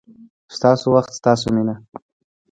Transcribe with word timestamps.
ستاسو 0.55 0.85
وخت، 0.95 1.11
ستاسو 1.19 1.47
مینه 1.55 1.75